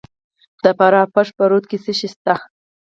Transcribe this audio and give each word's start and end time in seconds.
د 0.63 0.65
فراه 0.77 1.05
په 1.09 1.11
پشت 1.13 1.33
رود 1.51 1.63
کې 1.69 1.77
څه 1.83 1.91
شی 1.99 2.07
شته؟ 2.13 2.33